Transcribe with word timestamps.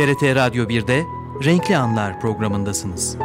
TRT 0.00 0.22
Radyo 0.22 0.64
1'de 0.64 1.04
Renkli 1.44 1.76
Anlar 1.76 2.20
programındasınız. 2.20 3.16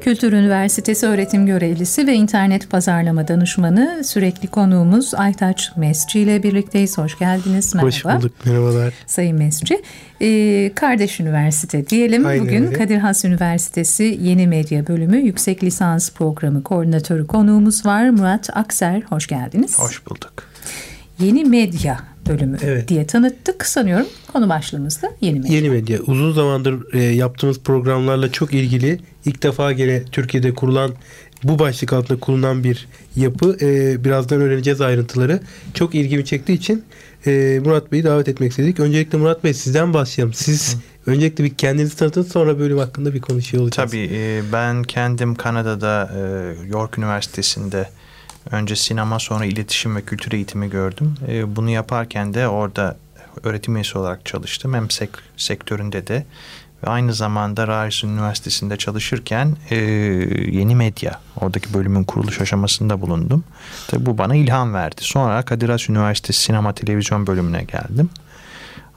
Kültür 0.00 0.32
Üniversitesi 0.32 1.06
öğretim 1.06 1.46
görevlisi 1.46 2.06
ve 2.06 2.14
internet 2.14 2.70
pazarlama 2.70 3.28
danışmanı 3.28 4.02
sürekli 4.04 4.48
konuğumuz 4.48 5.14
Aytaç 5.14 5.70
Mesci 5.76 6.20
ile 6.20 6.42
birlikteyiz. 6.42 6.98
Hoş 6.98 7.18
geldiniz. 7.18 7.74
Merhaba. 7.74 7.88
Hoş 7.88 8.04
bulduk. 8.04 8.32
Merhabalar. 8.44 8.94
Sayın 9.06 9.38
Mesci. 9.38 9.82
Ee, 10.20 10.72
kardeş 10.74 11.20
üniversite 11.20 11.88
diyelim. 11.88 12.26
Aynen 12.26 12.44
Bugün 12.44 12.66
öyle. 12.66 12.78
Kadir 12.78 12.98
Has 12.98 13.24
Üniversitesi 13.24 14.18
Yeni 14.22 14.46
Medya 14.46 14.86
Bölümü 14.86 15.16
Yüksek 15.16 15.64
Lisans 15.64 16.10
Programı 16.10 16.62
Koordinatörü 16.62 17.26
konuğumuz 17.26 17.86
var. 17.86 18.10
Murat 18.10 18.50
Akser. 18.56 19.02
Hoş 19.02 19.26
geldiniz. 19.26 19.78
Hoş 19.78 20.06
bulduk. 20.06 20.48
Yeni 21.18 21.44
Medya 21.44 22.07
bölümü 22.28 22.58
evet. 22.62 22.88
diye 22.88 23.06
tanıttık 23.06 23.66
sanıyorum. 23.66 24.06
Konu 24.32 24.48
başlığımız 24.48 25.02
da 25.02 25.10
yeni 25.20 25.40
medya. 25.40 25.56
Yeni 25.56 25.70
medya. 25.70 25.98
Uzun 26.00 26.32
zamandır 26.32 26.94
e, 26.94 27.02
yaptığımız 27.02 27.60
programlarla 27.60 28.32
çok 28.32 28.54
ilgili 28.54 29.00
ilk 29.24 29.42
defa 29.42 29.72
gene 29.72 30.04
Türkiye'de 30.04 30.54
kurulan 30.54 30.90
bu 31.44 31.58
başlık 31.58 31.92
altında 31.92 32.20
kurulan 32.20 32.64
bir 32.64 32.88
yapı. 33.16 33.56
E, 33.60 34.04
birazdan 34.04 34.40
öğreneceğiz 34.40 34.80
ayrıntıları. 34.80 35.40
Çok 35.74 35.94
ilgimi 35.94 36.24
çektiği 36.24 36.52
için 36.52 36.84
e, 37.26 37.60
Murat 37.64 37.92
Bey'i 37.92 38.04
davet 38.04 38.28
etmek 38.28 38.50
istedik. 38.50 38.80
Öncelikle 38.80 39.18
Murat 39.18 39.44
Bey 39.44 39.54
sizden 39.54 39.94
başlayalım. 39.94 40.34
Siz 40.34 40.74
Hı. 40.74 41.10
öncelikle 41.10 41.44
bir 41.44 41.54
kendinizi 41.54 41.96
tanıtın 41.96 42.22
sonra 42.22 42.58
bölüm 42.58 42.78
hakkında 42.78 43.14
bir 43.14 43.20
konuşuyor 43.20 43.62
olacağız. 43.62 43.90
Tabii 43.90 44.10
e, 44.12 44.42
ben 44.52 44.82
kendim 44.82 45.34
Kanada'da 45.34 46.10
e, 46.16 46.20
York 46.68 46.98
Üniversitesi'nde 46.98 47.88
Önce 48.50 48.76
sinema 48.76 49.18
sonra 49.18 49.44
iletişim 49.44 49.96
ve 49.96 50.02
kültür 50.02 50.32
eğitimi 50.32 50.70
gördüm. 50.70 51.14
E, 51.28 51.56
bunu 51.56 51.70
yaparken 51.70 52.34
de 52.34 52.48
orada 52.48 52.96
öğretim 53.44 53.76
üyesi 53.76 53.98
olarak 53.98 54.26
çalıştım. 54.26 54.74
Hem 54.74 54.90
sek 54.90 55.10
sektöründe 55.36 56.06
de 56.06 56.26
ve 56.84 56.90
aynı 56.90 57.14
zamanda 57.14 57.66
Ryerson 57.66 58.08
Üniversitesi'nde 58.08 58.76
çalışırken 58.76 59.56
e, 59.70 59.76
yeni 60.50 60.76
medya 60.76 61.20
oradaki 61.40 61.74
bölümün 61.74 62.04
kuruluş 62.04 62.40
aşamasında 62.40 63.00
bulundum. 63.00 63.44
Tabii 63.88 64.06
bu 64.06 64.18
bana 64.18 64.34
ilham 64.34 64.74
verdi. 64.74 65.00
Sonra 65.00 65.42
Kadir 65.42 65.68
Has 65.68 65.88
Üniversitesi 65.88 66.42
sinema 66.42 66.72
televizyon 66.72 67.26
bölümüne 67.26 67.62
geldim. 67.62 68.10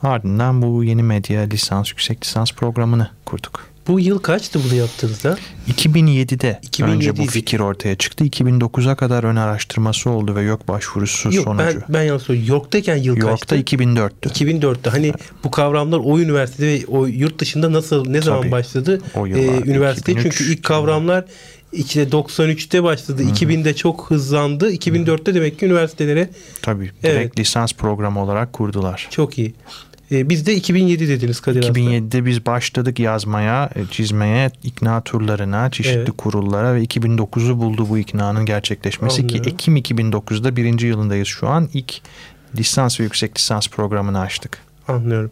Ardından 0.03 0.61
bu 0.61 0.83
yeni 0.83 1.03
medya 1.03 1.41
lisans 1.41 1.89
yüksek 1.89 2.25
lisans 2.25 2.51
programını 2.51 3.09
kurduk. 3.25 3.70
Bu 3.87 3.99
yıl 3.99 4.19
kaçtı 4.19 4.59
bunu 4.65 4.75
yaptığınızda? 4.75 5.37
2007'de 5.69 6.59
2007 6.63 6.95
önce 6.95 7.17
bu 7.17 7.25
fikir 7.25 7.59
ortaya 7.59 7.95
çıktı. 7.95 8.25
2009'a 8.25 8.95
kadar 8.95 9.23
ön 9.23 9.35
araştırması 9.35 10.09
oldu 10.09 10.35
ve 10.35 10.41
yok 10.41 10.67
başvurusu 10.67 11.33
yok, 11.33 11.43
sonucu. 11.43 11.63
Ben, 11.65 11.83
ben 11.93 12.03
yanlış 12.03 12.23
söylüyorum. 12.23 12.53
York'tayken 12.53 12.95
yıl 12.95 13.17
York'ta 13.17 13.29
kaçtı? 13.29 13.55
York'ta 13.55 13.75
2004'tü. 13.75 14.45
2004'te. 14.45 14.89
Hani 14.89 15.13
bu 15.43 15.51
kavramlar 15.51 16.01
o 16.03 16.19
üniversitede 16.19 16.67
ve 16.67 16.85
o 16.87 17.05
yurt 17.05 17.39
dışında 17.39 17.73
nasıl 17.73 18.09
ne 18.09 18.21
zaman 18.21 18.41
Tabii, 18.41 18.51
başladı? 18.51 19.01
O 19.15 19.27
ee, 19.27 19.61
üniversite 19.65 20.11
2003, 20.11 20.37
çünkü 20.37 20.53
ilk 20.53 20.63
kavramlar 20.63 21.25
işte 21.73 22.03
93'te 22.03 22.83
başladı. 22.83 23.23
Hı. 23.23 23.27
2000'de 23.27 23.75
çok 23.75 24.11
hızlandı. 24.11 24.73
2004'te 24.73 25.33
demek 25.33 25.59
ki 25.59 25.65
üniversitelere 25.65 26.29
Tabii 26.61 26.91
direkt 27.03 27.05
evet. 27.05 27.39
lisans 27.39 27.73
programı 27.73 28.23
olarak 28.23 28.53
kurdular. 28.53 29.07
Çok 29.11 29.37
iyi. 29.37 29.53
E, 30.11 30.29
biz 30.29 30.45
de 30.45 30.55
2007 30.55 31.09
dediniz 31.09 31.39
Kadir 31.39 31.63
2007'de 31.63 32.07
Aslan. 32.07 32.25
biz 32.25 32.45
başladık 32.45 32.99
yazmaya, 32.99 33.69
e, 33.75 33.85
çizmeye, 33.91 34.51
ikna 34.63 35.01
turlarına, 35.01 35.71
çeşitli 35.71 35.97
evet. 35.97 36.17
kurullara 36.17 36.75
ve 36.75 36.83
2009'u 36.83 37.57
buldu 37.57 37.89
bu 37.89 37.97
iknanın 37.97 38.45
gerçekleşmesi 38.45 39.21
Anlıyorum. 39.21 39.43
ki 39.43 39.49
Ekim 39.49 39.77
2009'da 39.77 40.55
birinci 40.55 40.87
yılındayız 40.87 41.27
şu 41.27 41.47
an. 41.47 41.69
ilk 41.73 42.01
lisans 42.57 42.99
ve 42.99 43.03
yüksek 43.03 43.37
lisans 43.37 43.67
programını 43.67 44.19
açtık. 44.19 44.70
Anlıyorum. 44.87 45.31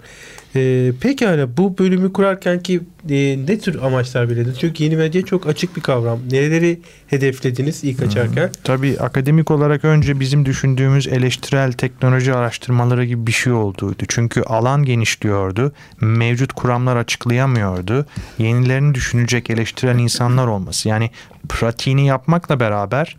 Ee, 0.55 0.92
pekala 1.02 1.58
bu 1.58 1.78
bölümü 1.78 2.14
kurarken 2.14 2.59
ki 2.59 2.81
e, 3.09 3.38
ne 3.47 3.59
tür 3.59 3.84
amaçlar 3.84 4.29
belirlediniz? 4.29 4.59
Çünkü 4.59 4.84
yeni 4.84 4.96
medya 4.96 5.25
çok 5.25 5.47
açık 5.47 5.75
bir 5.75 5.81
kavram. 5.81 6.19
Nereleri 6.31 6.79
hedeflediniz 7.07 7.84
ilk 7.84 8.01
açarken? 8.01 8.46
Hmm. 8.46 8.53
Tabii 8.63 8.97
akademik 9.00 9.51
olarak 9.51 9.85
önce 9.85 10.19
bizim 10.19 10.46
düşündüğümüz 10.46 11.07
eleştirel 11.07 11.72
teknoloji 11.72 12.34
araştırmaları 12.34 13.06
gibi 13.06 13.28
bir 13.28 13.31
şey 13.31 13.53
olduydu. 13.53 14.03
Çünkü 14.07 14.41
alan 14.41 14.84
genişliyordu. 14.84 15.74
Mevcut 16.01 16.53
kuramlar 16.53 16.95
açıklayamıyordu. 16.95 18.06
Yenilerini 18.38 18.95
düşünecek 18.95 19.50
eleştiren 19.50 19.97
insanlar 19.97 20.47
olması. 20.47 20.90
Yani 20.90 21.12
pratiğini 21.50 22.07
yapmakla 22.07 22.59
beraber 22.59 23.18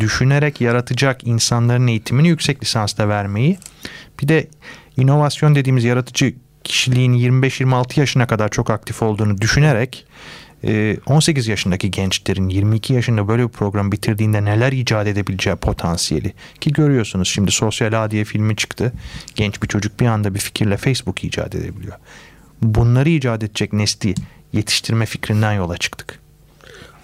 düşünerek 0.00 0.60
yaratacak 0.60 1.26
insanların 1.26 1.86
eğitimini 1.86 2.28
yüksek 2.28 2.62
lisansta 2.62 3.08
vermeyi 3.08 3.58
bir 4.22 4.28
de 4.28 4.46
inovasyon 5.00 5.54
dediğimiz 5.54 5.84
yaratıcı 5.84 6.34
kişiliğin 6.64 7.12
25-26 7.12 8.00
yaşına 8.00 8.26
kadar 8.26 8.48
çok 8.48 8.70
aktif 8.70 9.02
olduğunu 9.02 9.40
düşünerek 9.40 10.06
18 11.06 11.48
e, 11.48 11.50
yaşındaki 11.50 11.90
gençlerin 11.90 12.48
22 12.48 12.92
yaşında 12.92 13.28
böyle 13.28 13.42
bir 13.42 13.48
program 13.48 13.92
bitirdiğinde 13.92 14.44
neler 14.44 14.72
icat 14.72 15.06
edebileceği 15.06 15.56
potansiyeli 15.56 16.32
ki 16.60 16.72
görüyorsunuz 16.72 17.28
şimdi 17.28 17.50
Sosyal 17.50 18.04
Ağ 18.04 18.10
diye 18.10 18.24
filmi 18.24 18.56
çıktı. 18.56 18.92
Genç 19.34 19.62
bir 19.62 19.68
çocuk 19.68 20.00
bir 20.00 20.06
anda 20.06 20.34
bir 20.34 20.40
fikirle 20.40 20.76
Facebook 20.76 21.24
icat 21.24 21.54
edebiliyor. 21.54 21.96
Bunları 22.62 23.08
icat 23.08 23.42
edecek 23.42 23.72
nesli 23.72 24.14
yetiştirme 24.52 25.06
fikrinden 25.06 25.52
yola 25.52 25.76
çıktık. 25.76 26.18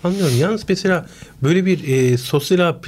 Anlıyorum. 0.06 0.38
Yalnız 0.38 0.62
mesela 0.68 1.06
böyle 1.42 1.66
bir 1.66 1.88
e, 1.88 2.18
sosyal 2.18 2.58
ağ 2.58 2.80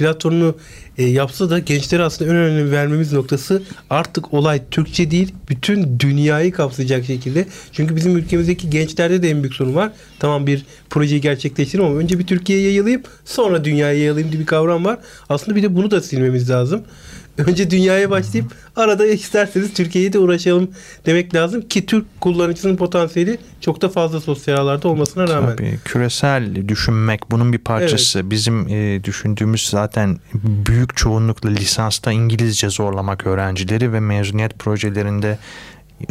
e, 0.97 1.03
yapsa 1.03 1.49
da 1.49 1.59
gençlere 1.59 2.03
aslında 2.03 2.31
en 2.31 2.37
önemli 2.37 2.71
vermemiz 2.71 3.13
noktası 3.13 3.63
artık 3.89 4.33
olay 4.33 4.61
Türkçe 4.71 5.11
değil 5.11 5.33
bütün 5.49 5.99
dünyayı 5.99 6.51
kapsayacak 6.51 7.05
şekilde. 7.05 7.45
Çünkü 7.71 7.95
bizim 7.95 8.17
ülkemizdeki 8.17 8.69
gençlerde 8.69 9.23
de 9.23 9.29
en 9.29 9.43
büyük 9.43 9.55
sorun 9.55 9.75
var. 9.75 9.91
Tamam 10.19 10.47
bir 10.47 10.65
projeyi 10.89 11.21
gerçekleştirelim 11.21 11.85
ama 11.85 11.99
önce 11.99 12.19
bir 12.19 12.27
Türkiye'ye 12.27 12.65
yayılayım 12.65 13.01
sonra 13.25 13.63
dünyaya 13.63 13.93
yayılayım 13.93 14.31
diye 14.31 14.41
bir 14.41 14.45
kavram 14.45 14.85
var. 14.85 14.99
Aslında 15.29 15.55
bir 15.55 15.63
de 15.63 15.75
bunu 15.75 15.91
da 15.91 16.01
silmemiz 16.01 16.49
lazım. 16.49 16.83
Önce 17.47 17.69
dünyaya 17.71 18.09
başlayıp 18.09 18.53
arada 18.75 19.05
isterseniz 19.05 19.73
Türkiye'ye 19.73 20.13
de 20.13 20.19
uğraşalım 20.19 20.71
demek 21.05 21.35
lazım 21.35 21.61
ki 21.61 21.85
Türk 21.85 22.21
kullanıcısının 22.21 22.75
potansiyeli 22.75 23.37
çok 23.61 23.81
da 23.81 23.89
fazla 23.89 24.21
sosyal 24.21 24.57
ağlarda 24.57 24.87
olmasına 24.87 25.27
rağmen. 25.27 25.55
Tabii 25.55 25.79
küresel 25.85 26.67
düşünmek 26.67 27.31
bunun 27.31 27.53
bir 27.53 27.57
parçası. 27.57 28.19
Evet. 28.19 28.31
Bizim 28.31 28.67
e, 28.67 29.03
düşündüğümüz 29.03 29.67
zaten 29.69 30.17
büyük 30.33 30.97
çoğunlukla 30.97 31.49
lisansta 31.49 32.11
İngilizce 32.11 32.69
zorlamak 32.69 33.27
öğrencileri 33.27 33.93
ve 33.93 33.99
mezuniyet 33.99 34.59
projelerinde 34.59 35.37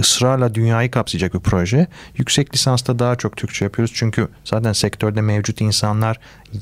ısrarla 0.01 0.55
dünyayı 0.55 0.91
kapsayacak 0.91 1.35
bir 1.35 1.41
proje. 1.41 1.87
Yüksek 2.17 2.55
lisansta 2.55 2.99
daha 2.99 3.17
çok 3.17 3.37
Türkçe 3.37 3.65
yapıyoruz. 3.65 3.95
Çünkü 3.95 4.29
zaten 4.45 4.73
sektörde 4.73 5.21
mevcut 5.21 5.61
insanlar 5.61 6.19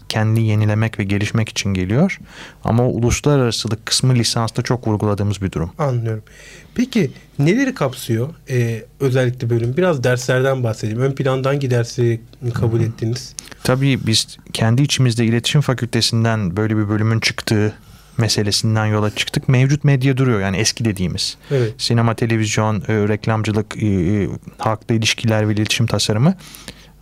kendi 0.09 0.41
yenilemek 0.41 0.99
ve 0.99 1.05
gelişmek 1.05 1.49
için 1.49 1.75
geliyor. 1.75 2.19
Ama 2.65 2.87
o 2.87 2.89
uluslararasılık 2.89 3.87
kısmı 3.87 4.15
lisansta 4.15 4.63
çok 4.63 4.89
vurguladığımız 4.89 5.43
bir 5.43 5.53
durum. 5.53 5.71
Anlıyorum. 5.79 6.23
Peki 6.75 7.11
neleri 7.39 7.75
kapsıyor 7.75 8.29
ee, 8.51 8.85
özellikle 9.01 9.51
bölüm? 9.51 9.77
Biraz 9.77 10.05
derslerden 10.05 10.65
bahsedeyim. 10.65 11.01
Ön 11.01 11.13
planda 11.13 11.49
hangi 11.49 11.71
dersleri 11.71 12.21
kabul 12.55 12.79
hmm. 12.79 12.87
ettiniz? 12.87 13.35
Tabii 13.63 14.07
biz 14.07 14.37
kendi 14.53 14.83
içimizde 14.83 15.25
iletişim 15.25 15.61
fakültesinden 15.61 16.57
böyle 16.57 16.77
bir 16.77 16.89
bölümün 16.89 17.21
çıktığı 17.21 17.75
meselesinden 18.19 18.87
yola 18.87 19.11
çıktık. 19.11 19.49
Mevcut 19.49 19.85
medya 19.85 20.17
duruyor 20.17 20.41
yani 20.41 20.57
eski 20.57 20.85
dediğimiz. 20.85 21.37
Evet. 21.51 21.75
Sinema, 21.79 22.15
televizyon, 22.15 22.77
e, 22.77 23.09
reklamcılık, 23.09 23.83
e, 23.83 23.87
e, 23.87 24.29
halkla 24.59 24.95
ilişkiler 24.95 25.49
ve 25.49 25.53
iletişim 25.53 25.87
tasarımı. 25.87 26.35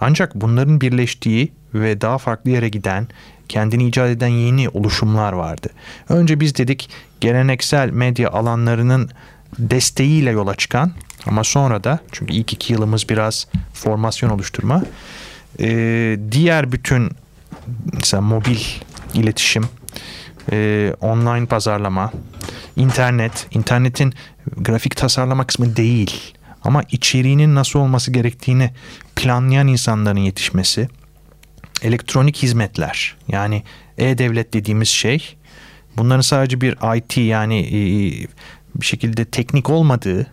Ancak 0.01 0.35
bunların 0.35 0.81
birleştiği 0.81 1.53
ve 1.75 2.01
daha 2.01 2.19
farklı 2.19 2.51
yere 2.51 2.69
giden, 2.69 3.09
kendini 3.49 3.89
icat 3.89 4.11
eden 4.11 4.29
yeni 4.29 4.69
oluşumlar 4.69 5.33
vardı. 5.33 5.69
Önce 6.09 6.41
biz 6.41 6.57
dedik 6.57 6.91
geleneksel 7.21 7.91
medya 7.91 8.31
alanlarının 8.31 9.11
desteğiyle 9.59 10.31
yola 10.31 10.55
çıkan 10.55 10.93
ama 11.27 11.44
sonra 11.44 11.85
da 11.85 11.99
çünkü 12.12 12.35
ilk 12.35 12.53
iki 12.53 12.73
yılımız 12.73 13.09
biraz 13.09 13.47
formasyon 13.73 14.31
oluşturma 14.31 14.85
diğer 16.31 16.73
bütün 16.73 17.11
mesela 17.93 18.21
mobil 18.21 18.59
iletişim 19.15 19.65
e, 20.52 20.93
online 21.00 21.46
pazarlama, 21.46 22.12
internet, 22.76 23.46
internetin 23.50 24.14
grafik 24.56 24.96
tasarlama 24.96 25.46
kısmı 25.46 25.76
değil 25.76 26.35
ama 26.64 26.82
içeriğinin 26.91 27.55
nasıl 27.55 27.79
olması 27.79 28.11
gerektiğini 28.11 28.70
planlayan 29.17 29.67
insanların 29.67 30.20
yetişmesi, 30.20 30.88
elektronik 31.82 32.37
hizmetler 32.37 33.17
yani 33.29 33.62
e-devlet 33.99 34.55
dediğimiz 34.55 34.88
şey 34.88 35.37
bunların 35.96 36.20
sadece 36.20 36.61
bir 36.61 36.97
IT 36.97 37.17
yani 37.17 37.58
e, 37.61 37.81
bir 38.81 38.87
şekilde 38.87 39.25
teknik 39.25 39.70
olmadığı 39.70 40.26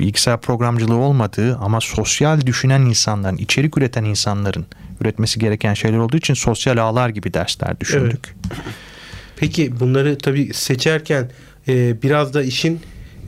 bilgisayar 0.00 0.40
programcılığı 0.40 0.96
olmadığı 0.96 1.56
ama 1.56 1.80
sosyal 1.80 2.40
düşünen 2.40 2.80
insanların, 2.80 3.36
içerik 3.36 3.78
üreten 3.78 4.04
insanların 4.04 4.66
üretmesi 5.00 5.38
gereken 5.38 5.74
şeyler 5.74 5.98
olduğu 5.98 6.16
için 6.16 6.34
sosyal 6.34 6.76
ağlar 6.76 7.08
gibi 7.08 7.34
dersler 7.34 7.80
düşündük. 7.80 8.34
Evet. 8.46 8.62
Peki 9.40 9.80
bunları 9.80 10.18
tabii 10.18 10.54
seçerken 10.54 11.30
e, 11.68 12.02
biraz 12.02 12.34
da 12.34 12.42
işin 12.42 12.80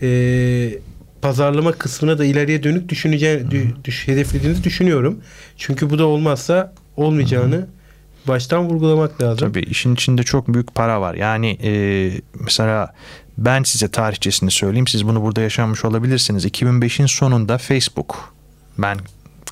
e, 0.02 0.78
pazarlama 1.22 1.72
kısmına 1.72 2.18
da 2.18 2.24
ileriye 2.24 2.62
dönük 2.62 2.88
düşüneceğini, 2.88 3.74
düş, 3.84 4.08
hedeflediğinizi 4.08 4.64
düşünüyorum. 4.64 5.20
Çünkü 5.56 5.90
bu 5.90 5.98
da 5.98 6.06
olmazsa 6.06 6.74
olmayacağını 6.96 7.54
Hı-hı. 7.54 7.68
baştan 8.28 8.68
vurgulamak 8.68 9.22
lazım. 9.22 9.48
Tabii 9.48 9.60
işin 9.60 9.94
içinde 9.94 10.22
çok 10.22 10.48
büyük 10.48 10.74
para 10.74 11.00
var. 11.00 11.14
Yani 11.14 11.58
e, 11.62 11.72
mesela 12.40 12.94
ben 13.38 13.62
size 13.62 13.88
tarihçesini 13.88 14.50
söyleyeyim. 14.50 14.86
Siz 14.86 15.06
bunu 15.06 15.22
burada 15.22 15.40
yaşanmış 15.40 15.84
olabilirsiniz. 15.84 16.46
2005'in 16.46 17.06
sonunda 17.06 17.58
Facebook 17.58 18.34
ben 18.78 18.98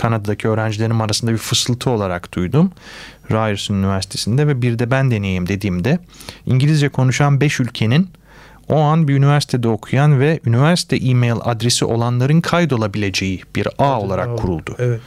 Kanada'daki 0.00 0.49
öğrencilerim 0.49 1.00
arasında 1.00 1.32
bir 1.32 1.37
fısıltı 1.37 1.91
olarak 1.91 2.35
duydum. 2.35 2.73
Ryerson 3.31 3.75
Üniversitesi'nde 3.75 4.47
ve 4.47 4.62
bir 4.62 4.79
de 4.79 4.91
ben 4.91 5.11
deneyeyim 5.11 5.49
dediğimde 5.49 5.99
İngilizce 6.47 6.88
konuşan 6.88 7.41
5 7.41 7.61
ülkenin 7.61 8.08
o 8.69 8.79
an 8.81 9.08
bir 9.08 9.14
üniversitede 9.14 9.69
okuyan 9.69 10.20
ve 10.20 10.41
üniversite 10.47 10.97
e-mail 10.97 11.37
adresi 11.44 11.85
olanların 11.85 12.41
kaydolabileceği 12.41 13.43
bir 13.56 13.69
ağ 13.79 14.00
olarak 14.00 14.38
kuruldu. 14.38 14.76
Evet. 14.79 15.00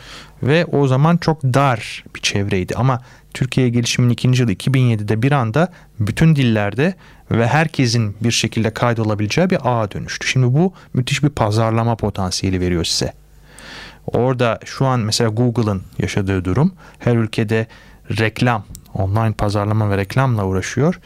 Ve 0.44 0.66
o 0.66 0.88
zaman 0.88 1.18
çok 1.18 1.44
dar 1.44 2.04
bir 2.16 2.22
çevreydi 2.22 2.76
ama 2.76 3.02
Türkiye 3.34 3.70
gelişimin 3.70 4.10
ikinci 4.10 4.42
yılı 4.42 4.54
2007'de 4.54 5.22
bir 5.22 5.32
anda 5.32 5.68
bütün 6.00 6.36
dillerde 6.36 6.96
ve 7.32 7.48
herkesin 7.48 8.16
bir 8.22 8.32
şekilde 8.32 8.70
kaydolabileceği 8.70 9.50
bir 9.50 9.60
ağa 9.64 9.92
dönüştü. 9.92 10.28
Şimdi 10.28 10.54
bu 10.54 10.74
müthiş 10.94 11.24
bir 11.24 11.30
pazarlama 11.30 11.96
potansiyeli 11.96 12.60
veriyor 12.60 12.86
size. 12.86 13.23
Orada 14.08 14.60
şu 14.66 14.86
an 14.86 15.00
mesela 15.00 15.30
Google'ın 15.30 15.82
yaşadığı 16.00 16.46
durum 16.46 16.74
her 17.00 17.16
ülkede 17.16 17.68
reklam, 18.20 18.66
online 18.94 19.34
pazarlama 19.34 19.90
ve 19.90 19.98
reklamla 19.98 20.46
uğraşıyor. 20.46 21.00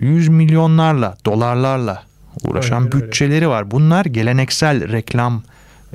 100 0.00 0.28
milyonlarla, 0.28 1.16
dolarlarla 1.26 2.02
uğraşan 2.44 2.76
Aynen 2.76 2.92
bütçeleri 2.92 3.34
öyle. 3.34 3.48
var. 3.48 3.70
Bunlar 3.70 4.04
geleneksel 4.04 4.92
reklam 4.92 5.42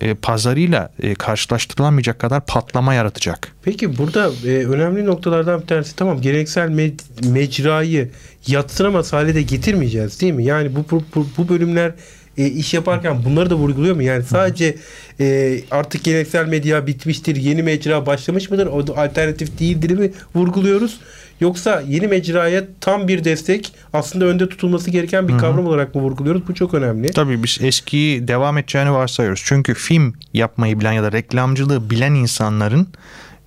e, 0.01 0.13
pazarıyla 0.13 0.91
e, 1.01 1.13
karşılaştırılamayacak 1.15 2.19
kadar 2.19 2.45
patlama 2.45 2.93
yaratacak. 2.93 3.47
Peki 3.63 3.97
burada 3.97 4.31
e, 4.45 4.49
önemli 4.49 5.05
noktalardan 5.05 5.61
bir 5.61 5.67
tanesi 5.67 5.95
tamam 5.95 6.21
geleneksel 6.21 6.69
me- 6.69 7.29
mecrayı 7.31 8.11
yatsınamaz 8.47 9.13
hale 9.13 9.35
de 9.35 9.41
getirmeyeceğiz 9.41 10.21
değil 10.21 10.33
mi? 10.33 10.45
Yani 10.45 10.75
bu, 10.75 10.85
bu, 10.91 11.03
bu, 11.15 11.27
bu 11.37 11.49
bölümler 11.49 11.91
e, 12.39 12.45
iş 12.47 12.73
yaparken 12.73 13.25
bunları 13.25 13.49
da 13.49 13.55
vurguluyor 13.55 13.95
mu? 13.95 14.03
Yani 14.03 14.23
sadece 14.23 14.75
e, 15.19 15.59
artık 15.71 16.03
geleneksel 16.03 16.45
medya 16.45 16.87
bitmiştir, 16.87 17.35
yeni 17.35 17.63
mecra 17.63 18.05
başlamış 18.05 18.49
mıdır? 18.49 18.67
O 18.67 18.87
da 18.87 18.97
alternatif 18.97 19.59
değildir 19.59 19.91
mi 19.91 20.11
vurguluyoruz? 20.35 20.99
Yoksa 21.41 21.83
yeni 21.87 22.07
mecraya 22.07 22.63
tam 22.81 23.07
bir 23.07 23.23
destek 23.23 23.73
aslında 23.93 24.25
önde 24.25 24.49
tutulması 24.49 24.91
gereken 24.91 25.27
bir 25.27 25.37
kavram 25.37 25.57
Hı-hı. 25.57 25.67
olarak 25.67 25.95
mı 25.95 26.01
vurguluyoruz? 26.01 26.47
Bu 26.47 26.53
çok 26.53 26.73
önemli. 26.73 27.11
Tabii 27.11 27.43
biz 27.43 27.57
eskiyi 27.61 28.27
devam 28.27 28.57
edeceğini 28.57 28.91
varsayıyoruz. 28.91 29.43
Çünkü 29.45 29.73
film 29.73 30.13
yapmayı 30.33 30.79
bilen 30.79 30.91
ya 30.91 31.03
da 31.03 31.11
reklamcılığı 31.11 31.89
bilen 31.89 32.13
insanların 32.13 32.87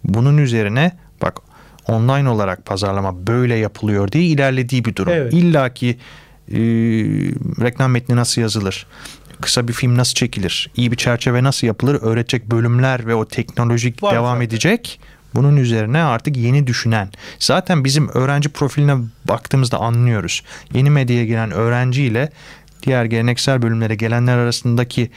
bunun 0.04 0.38
üzerine 0.38 0.92
bak 1.22 1.38
online 1.88 2.28
olarak 2.28 2.66
pazarlama 2.66 3.26
böyle 3.26 3.54
yapılıyor 3.54 4.12
diye 4.12 4.24
ilerlediği 4.24 4.84
bir 4.84 4.96
durum. 4.96 5.12
Evet. 5.12 5.32
İlla 5.32 5.74
ki 5.74 5.98
e, 6.52 6.58
reklam 7.64 7.90
metni 7.90 8.16
nasıl 8.16 8.40
yazılır? 8.40 8.86
Kısa 9.40 9.68
bir 9.68 9.72
film 9.72 9.96
nasıl 9.96 10.14
çekilir? 10.14 10.70
İyi 10.76 10.92
bir 10.92 10.96
çerçeve 10.96 11.42
nasıl 11.42 11.66
yapılır? 11.66 11.98
Öğretecek 12.02 12.50
bölümler 12.50 13.06
ve 13.06 13.14
o 13.14 13.28
teknolojik 13.28 14.02
Var 14.02 14.14
devam 14.14 14.34
zaten. 14.36 14.46
edecek. 14.46 15.00
Bunun 15.34 15.56
üzerine 15.56 16.02
artık 16.02 16.36
yeni 16.36 16.66
düşünen. 16.66 17.08
Zaten 17.38 17.84
bizim 17.84 18.08
öğrenci 18.08 18.48
profiline 18.48 18.96
baktığımızda 19.28 19.78
anlıyoruz. 19.78 20.42
Yeni 20.74 20.90
medyaya 20.90 21.24
giren 21.24 21.50
öğrenci 21.50 22.02
ile 22.02 22.28
diğer 22.82 23.04
geleneksel 23.04 23.62
bölümlere 23.62 23.94
gelenler 23.94 24.36
arasındaki 24.36 25.10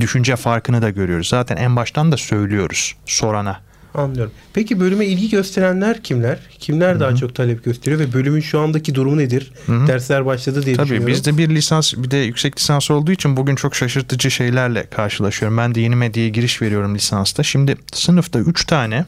düşünce 0.00 0.36
farkını 0.36 0.82
da 0.82 0.90
görüyoruz. 0.90 1.28
Zaten 1.28 1.56
en 1.56 1.76
baştan 1.76 2.12
da 2.12 2.16
söylüyoruz 2.16 2.96
sorana. 3.06 3.60
Anlıyorum. 3.96 4.32
Peki 4.52 4.80
bölüme 4.80 5.06
ilgi 5.06 5.30
gösterenler 5.30 6.02
kimler? 6.02 6.38
Kimler 6.58 6.92
Hı-hı. 6.92 7.00
daha 7.00 7.16
çok 7.16 7.34
talep 7.34 7.64
gösteriyor 7.64 8.00
ve 8.00 8.12
bölümün 8.12 8.40
şu 8.40 8.60
andaki 8.60 8.94
durumu 8.94 9.18
nedir? 9.18 9.52
Hı-hı. 9.66 9.86
Dersler 9.86 10.26
başladı 10.26 10.62
diye 10.66 10.76
Tabii, 10.76 10.84
düşünüyorum. 10.84 11.12
Bizde 11.12 11.38
bir 11.38 11.48
lisans 11.48 11.94
bir 11.96 12.10
de 12.10 12.16
yüksek 12.16 12.56
lisans 12.58 12.90
olduğu 12.90 13.12
için 13.12 13.36
bugün 13.36 13.56
çok 13.56 13.74
şaşırtıcı 13.74 14.30
şeylerle 14.30 14.86
karşılaşıyorum. 14.86 15.58
Ben 15.58 15.74
de 15.74 15.80
yeni 15.80 15.96
medyaya 15.96 16.28
giriş 16.28 16.62
veriyorum 16.62 16.94
lisansta. 16.94 17.42
Şimdi 17.42 17.76
sınıfta 17.92 18.38
3 18.38 18.64
tane 18.64 19.04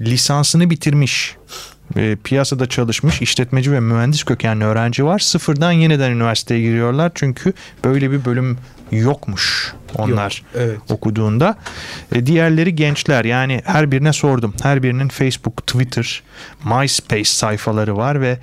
lisansını 0.00 0.70
bitirmiş 0.70 1.36
e, 1.96 2.16
piyasada 2.24 2.66
çalışmış 2.66 3.22
işletmeci 3.22 3.72
ve 3.72 3.80
mühendis 3.80 4.24
kökenli 4.24 4.64
öğrenci 4.64 5.04
var. 5.04 5.18
Sıfırdan 5.18 5.72
yeniden 5.72 6.10
üniversiteye 6.10 6.60
giriyorlar 6.60 7.12
çünkü 7.14 7.52
böyle 7.84 8.10
bir 8.10 8.24
bölüm 8.24 8.58
yokmuş 8.90 9.74
onlar 9.94 10.42
Yok, 10.44 10.62
evet. 10.62 10.78
okuduğunda. 10.90 11.56
E, 12.14 12.26
diğerleri 12.26 12.74
gençler 12.74 13.24
yani 13.24 13.62
her 13.64 13.90
birine 13.90 14.12
sordum. 14.12 14.54
Her 14.62 14.82
birinin 14.82 15.08
Facebook, 15.08 15.66
Twitter, 15.66 16.22
MySpace 16.64 17.24
sayfaları 17.24 17.96
var 17.96 18.20
ve 18.20 18.38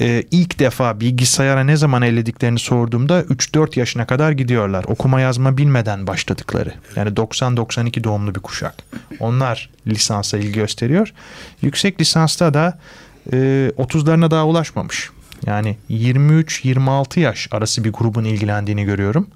e, 0.00 0.24
ilk 0.30 0.58
defa 0.58 1.00
bilgisayara 1.00 1.64
ne 1.64 1.76
zaman 1.76 2.02
ellediklerini 2.02 2.58
sorduğumda 2.58 3.22
3-4 3.22 3.78
yaşına 3.78 4.06
kadar 4.06 4.32
gidiyorlar. 4.32 4.84
Okuma 4.88 5.20
yazma 5.20 5.56
bilmeden 5.56 6.06
başladıkları. 6.06 6.74
Yani 6.96 7.10
90-92 7.10 8.04
doğumlu 8.04 8.34
bir 8.34 8.40
kuşak. 8.40 8.74
Onlar 9.20 9.70
lisansa 9.86 10.38
ilgi 10.38 10.52
gösteriyor. 10.52 11.12
Yüksek 11.62 12.00
lisansta 12.00 12.54
da 12.54 12.78
e, 13.32 13.36
30'larına 13.78 14.30
daha 14.30 14.46
ulaşmamış. 14.46 15.10
Yani 15.46 15.76
23-26 15.90 17.20
yaş 17.20 17.48
arası 17.50 17.84
bir 17.84 17.92
grubun 17.92 18.24
ilgilendiğini 18.24 18.84
görüyorum. 18.84 19.28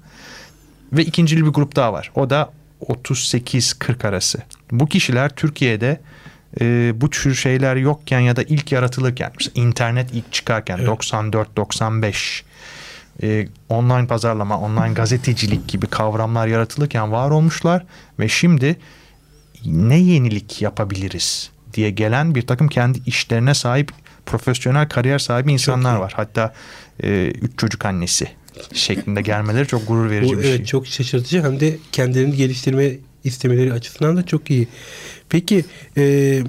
Ve 0.93 1.05
ikincili 1.05 1.45
bir 1.45 1.51
grup 1.51 1.75
daha 1.75 1.93
var. 1.93 2.11
O 2.15 2.29
da 2.29 2.51
38-40 2.81 4.07
arası. 4.07 4.39
Bu 4.71 4.87
kişiler 4.87 5.29
Türkiye'de 5.29 6.01
e, 6.61 6.93
bu 6.95 7.09
tür 7.09 7.35
şeyler 7.35 7.75
yokken 7.75 8.19
ya 8.19 8.35
da 8.35 8.43
ilk 8.43 8.71
yaratılırken 8.71 9.31
mesela 9.39 9.67
internet 9.67 10.09
ilk 10.13 10.33
çıkarken 10.33 10.77
evet. 10.77 10.87
94-95 10.87 12.41
e, 13.23 13.47
online 13.69 14.07
pazarlama, 14.07 14.59
online 14.59 14.93
gazetecilik 14.93 15.67
gibi 15.67 15.87
kavramlar 15.87 16.47
yaratılırken 16.47 17.11
var 17.11 17.29
olmuşlar 17.29 17.85
ve 18.19 18.27
şimdi 18.27 18.77
ne 19.65 19.97
yenilik 19.97 20.61
yapabiliriz 20.61 21.51
diye 21.73 21.89
gelen 21.89 22.35
bir 22.35 22.41
takım 22.41 22.67
kendi 22.67 22.99
işlerine 23.05 23.53
sahip 23.53 23.91
profesyonel 24.25 24.89
kariyer 24.89 25.19
sahibi 25.19 25.53
insanlar 25.53 25.95
var. 25.95 26.13
Hatta 26.15 26.53
e, 27.03 27.27
üç 27.41 27.59
çocuk 27.59 27.85
annesi 27.85 28.27
şeklinde 28.73 29.21
gelmeleri 29.21 29.67
çok 29.67 29.87
gurur 29.87 30.09
verici 30.09 30.33
Bu, 30.33 30.39
bir 30.39 30.45
evet, 30.45 30.57
şey. 30.57 30.65
Çok 30.65 30.87
şaşırtıcı 30.87 31.43
hem 31.43 31.59
de 31.59 31.77
kendilerini 31.91 32.35
geliştirme 32.35 32.91
istemeleri 33.27 33.73
açısından 33.73 34.17
da 34.17 34.25
çok 34.25 34.51
iyi. 34.51 34.67
Peki 35.29 35.65
e, 35.97 36.43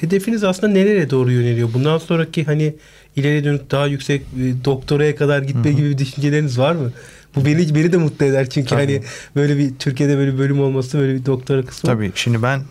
hedefiniz 0.00 0.44
aslında 0.44 0.72
nereye 0.72 1.10
doğru 1.10 1.32
yöneliyor? 1.32 1.68
Bundan 1.74 1.98
sonraki 1.98 2.44
hani 2.44 2.74
ileri 3.16 3.44
dönük 3.44 3.70
daha 3.70 3.86
yüksek 3.86 4.22
e, 4.22 4.64
doktoraya 4.64 5.16
kadar 5.16 5.42
gitme 5.42 5.64
Hı-hı. 5.64 5.72
gibi 5.72 5.98
düşünceleriniz 5.98 6.58
var 6.58 6.74
mı? 6.74 6.92
Bu 7.36 7.44
beni 7.44 7.74
beni 7.74 7.92
de 7.92 7.96
mutlu 7.96 8.26
eder 8.26 8.50
çünkü 8.50 8.68
Tabii. 8.68 8.80
hani 8.80 9.02
böyle 9.36 9.58
bir 9.58 9.74
Türkiye'de 9.78 10.16
böyle 10.16 10.32
bir 10.34 10.38
bölüm 10.38 10.60
olması 10.60 10.98
böyle 10.98 11.14
bir 11.14 11.26
doktora 11.26 11.64
kısmı. 11.64 11.90
Tabii 11.90 12.12
şimdi 12.14 12.42
ben 12.42 12.62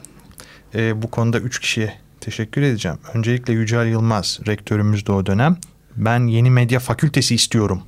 e, 0.75 1.01
bu 1.01 1.12
konuda 1.12 1.39
üç 1.39 1.60
kişiye 1.60 1.94
teşekkür 2.22 2.62
edeceğim. 2.62 2.98
Öncelikle 3.13 3.54
Yücel 3.54 3.88
Yılmaz 3.88 4.39
rektörümüz 4.48 5.08
de 5.08 5.12
o 5.12 5.25
dönem. 5.25 5.58
Ben 5.96 6.27
yeni 6.27 6.51
medya 6.51 6.80
fakültesi 6.80 7.36
istiyorum 7.36 7.82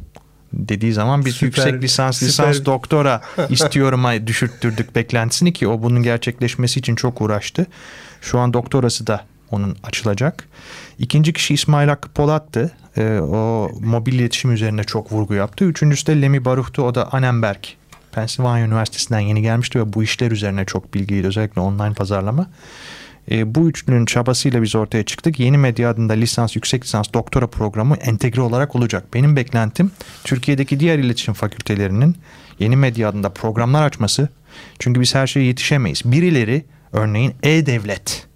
dediği 0.58 0.94
zaman 0.94 1.26
biz 1.26 1.36
süper, 1.36 1.48
yüksek 1.48 1.84
lisans, 1.84 2.18
süper. 2.18 2.30
lisans, 2.30 2.66
doktora 2.66 3.22
istiyorum 3.50 4.28
düşürttürdük 4.28 4.96
beklentisini 4.96 5.54
ki 5.54 5.68
o 5.68 5.84
bunun 5.84 6.04
gerçekleşmesi 6.04 6.80
için 6.80 6.96
çok 6.96 7.22
uğraştı. 7.22 7.68
Şu 8.22 8.40
an 8.40 8.54
doktorası 8.54 9.08
da 9.08 9.26
onun 9.52 9.78
açılacak. 9.84 10.48
İkinci 11.00 11.34
kişi 11.34 11.54
İsmail 11.54 11.88
Hakkı 11.88 12.10
Polat'tı. 12.10 12.72
Ee, 12.98 13.20
o 13.20 13.72
mobil 13.80 14.14
iletişim 14.14 14.52
üzerine 14.52 14.84
çok 14.84 15.12
vurgu 15.12 15.34
yaptı. 15.34 15.66
Üçüncüsü 15.66 16.06
de 16.06 16.22
Lemi 16.22 16.46
Baruh'tu. 16.46 16.84
O 16.84 16.96
da 16.96 17.14
Annenberg. 17.14 17.60
Pennsylvania 18.12 18.66
Üniversitesi'nden 18.66 19.20
yeni 19.20 19.42
gelmişti 19.42 19.80
ve 19.80 19.94
bu 19.94 20.04
işler 20.04 20.32
üzerine 20.32 20.66
çok 20.66 20.94
bilgiydi. 20.94 21.28
Özellikle 21.28 21.62
online 21.62 21.94
pazarlama. 21.94 22.48
E, 23.31 23.55
bu 23.55 23.69
üçlünün 23.69 24.05
çabasıyla 24.05 24.62
biz 24.62 24.75
ortaya 24.75 25.03
çıktık. 25.03 25.39
Yeni 25.39 25.57
medya 25.57 25.89
adında 25.89 26.13
lisans, 26.13 26.55
yüksek 26.55 26.84
lisans, 26.84 27.07
doktora 27.13 27.48
programı 27.48 27.96
entegre 27.96 28.41
olarak 28.41 28.75
olacak. 28.75 29.13
Benim 29.13 29.36
beklentim 29.36 29.91
Türkiye'deki 30.24 30.79
diğer 30.79 31.00
iletişim 31.00 31.34
fakültelerinin 31.34 32.15
yeni 32.60 32.75
medya 32.75 33.10
adında 33.10 33.29
programlar 33.29 33.86
açması. 33.86 34.29
Çünkü 34.79 35.01
biz 35.01 35.15
her 35.15 35.27
şeye 35.27 35.46
yetişemeyiz. 35.46 36.01
Birileri 36.05 36.65
örneğin 36.91 37.34
e-devlet 37.43 38.27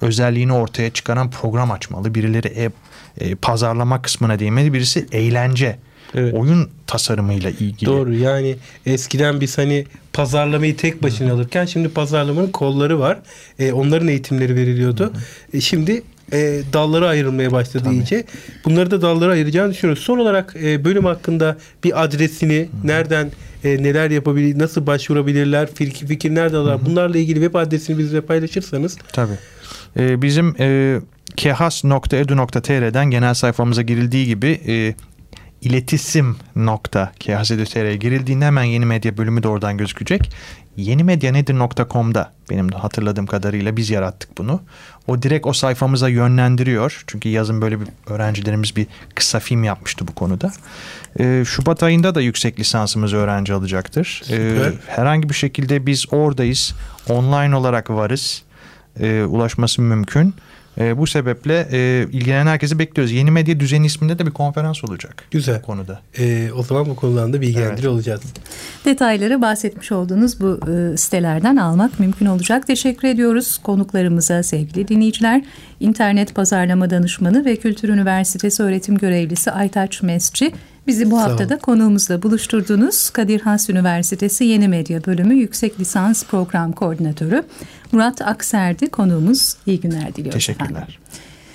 özelliğini 0.00 0.52
ortaya 0.52 0.90
çıkaran 0.90 1.30
program 1.30 1.70
açmalı. 1.70 2.14
Birileri 2.14 2.48
e, 2.48 2.70
e 3.18 3.34
pazarlama 3.34 4.02
kısmına 4.02 4.38
değmeli. 4.38 4.72
Birisi 4.72 5.06
eğlence 5.12 5.78
Evet. 6.14 6.34
Oyun 6.34 6.70
tasarımıyla 6.86 7.50
ilgili. 7.50 7.86
Doğru 7.86 8.14
yani 8.14 8.56
eskiden 8.86 9.40
biz 9.40 9.58
hani 9.58 9.86
pazarlamayı 10.12 10.76
tek 10.76 11.02
başına 11.02 11.28
Hı-hı. 11.28 11.34
alırken 11.36 11.64
şimdi 11.64 11.88
pazarlamanın 11.88 12.50
kolları 12.50 13.00
var. 13.00 13.18
E, 13.58 13.72
onların 13.72 14.08
eğitimleri 14.08 14.56
veriliyordu. 14.56 15.12
E, 15.52 15.60
şimdi 15.60 16.02
e, 16.32 16.60
dallara 16.72 17.08
ayrılmaya 17.08 17.52
başladı 17.52 17.84
Tabii. 17.84 17.94
iyice. 17.94 18.24
Bunları 18.64 18.90
da 18.90 19.02
dallara 19.02 19.32
ayıracağını 19.32 19.72
düşünüyoruz. 19.72 20.02
Son 20.02 20.18
olarak 20.18 20.56
e, 20.62 20.84
bölüm 20.84 21.04
hakkında 21.04 21.56
bir 21.84 22.04
adresini, 22.04 22.68
Hı. 22.82 22.86
nereden 22.86 23.30
e, 23.64 23.82
neler 23.82 24.10
yapabilir, 24.10 24.58
nasıl 24.58 24.86
başvurabilirler, 24.86 25.74
fikir, 25.74 26.06
fikir 26.06 26.34
nerede 26.34 26.56
alırlar? 26.56 26.86
Bunlarla 26.86 27.18
ilgili 27.18 27.40
web 27.40 27.54
adresini 27.54 27.98
bizle 27.98 28.20
paylaşırsanız. 28.20 28.98
Tabii. 29.12 29.38
Ee, 29.98 30.22
bizim 30.22 30.54
e, 30.60 30.98
kehas.edu.tr'den 31.36 33.10
genel 33.10 33.34
sayfamıza 33.34 33.82
girildiği 33.82 34.26
gibi 34.26 34.60
e, 34.66 34.94
iletisim.khz.tr'ye 35.64 37.96
girildiğinde 37.96 38.44
hemen 38.44 38.64
yeni 38.64 38.86
medya 38.86 39.16
bölümü 39.16 39.42
de 39.42 39.48
oradan 39.48 39.78
gözükecek. 39.78 40.32
Yenimedyanedir.com'da 40.76 42.32
benim 42.50 42.72
de 42.72 42.76
hatırladığım 42.76 43.26
kadarıyla 43.26 43.76
biz 43.76 43.90
yarattık 43.90 44.38
bunu. 44.38 44.60
O 45.06 45.22
direkt 45.22 45.46
o 45.46 45.52
sayfamıza 45.52 46.08
yönlendiriyor. 46.08 47.04
Çünkü 47.06 47.28
yazın 47.28 47.60
böyle 47.60 47.80
bir 47.80 47.86
öğrencilerimiz 48.06 48.76
bir 48.76 48.86
kısa 49.14 49.40
film 49.40 49.64
yapmıştı 49.64 50.08
bu 50.08 50.14
konuda. 50.14 50.52
Ee, 51.20 51.42
Şubat 51.46 51.82
ayında 51.82 52.14
da 52.14 52.20
yüksek 52.20 52.60
lisansımız 52.60 53.14
öğrenci 53.14 53.52
alacaktır. 53.52 54.22
Ee, 54.30 54.72
herhangi 54.86 55.28
bir 55.28 55.34
şekilde 55.34 55.86
biz 55.86 56.12
oradayız. 56.12 56.74
Online 57.08 57.56
olarak 57.56 57.90
varız. 57.90 58.42
Ee, 59.00 59.22
ulaşması 59.22 59.82
mümkün. 59.82 60.34
E, 60.78 60.98
bu 60.98 61.06
sebeple 61.06 61.68
e, 61.72 62.06
ilgilenen 62.12 62.46
herkesi 62.46 62.78
bekliyoruz. 62.78 63.12
Yeni 63.12 63.30
Medya 63.30 63.60
Düzeni 63.60 63.86
isminde 63.86 64.18
de 64.18 64.26
bir 64.26 64.30
konferans 64.30 64.84
olacak. 64.84 65.24
Güzel. 65.30 65.58
Bu 65.58 65.62
konuda. 65.62 66.00
E, 66.18 66.52
o 66.52 66.62
zaman 66.62 66.86
bu 66.86 66.96
konudan 66.96 67.32
da 67.32 67.40
bilgilendiriyor 67.40 67.78
evet. 67.78 67.86
olacağız. 67.86 68.20
Detayları 68.84 69.42
bahsetmiş 69.42 69.92
olduğunuz 69.92 70.40
bu 70.40 70.60
e, 70.70 70.96
sitelerden 70.96 71.56
almak 71.56 72.00
mümkün 72.00 72.26
olacak. 72.26 72.66
Teşekkür 72.66 73.08
ediyoruz 73.08 73.58
konuklarımıza 73.58 74.42
sevgili 74.42 74.88
dinleyiciler. 74.88 75.42
İnternet 75.80 76.34
Pazarlama 76.34 76.90
Danışmanı 76.90 77.44
ve 77.44 77.56
Kültür 77.56 77.88
Üniversitesi 77.88 78.62
öğretim 78.62 78.98
görevlisi 78.98 79.50
Aytaç 79.50 80.02
Mesci 80.02 80.52
Bizi 80.86 81.10
bu 81.10 81.20
haftada 81.20 81.58
konuğumuzla 81.58 82.22
buluşturduğunuz 82.22 83.10
Kadir 83.10 83.40
Has 83.40 83.70
Üniversitesi 83.70 84.44
Yeni 84.44 84.68
Medya 84.68 85.04
Bölümü 85.04 85.34
Yüksek 85.34 85.80
Lisans 85.80 86.24
Program 86.24 86.72
Koordinatörü 86.72 87.44
Murat 87.94 88.22
Akser'di 88.22 88.90
konuğumuz. 88.90 89.56
İyi 89.66 89.80
günler 89.80 90.14
diliyoruz 90.14 90.32
Teşekkürler. 90.32 90.70
Efendim. 90.70 90.94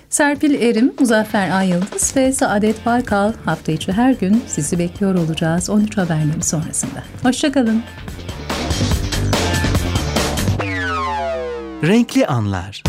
Serpil 0.09 0.61
Erim, 0.61 0.93
Muzaffer 0.99 1.49
Ayıldız 1.49 2.15
ve 2.15 2.33
Saadet 2.33 2.85
Baykal 2.85 3.33
hafta 3.45 3.71
içi 3.71 3.91
her 3.91 4.11
gün 4.13 4.43
sizi 4.47 4.79
bekliyor 4.79 5.15
olacağız 5.15 5.69
13 5.69 5.97
haberleri 5.97 6.43
sonrasında. 6.43 7.03
Hoşçakalın. 7.23 7.83
Renkli 11.83 12.27
Anlar 12.27 12.83